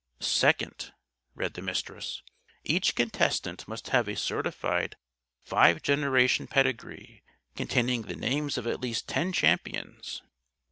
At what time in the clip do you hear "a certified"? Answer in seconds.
4.07-4.95